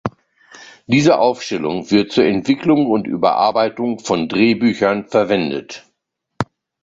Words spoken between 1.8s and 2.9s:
wird zur Entwicklung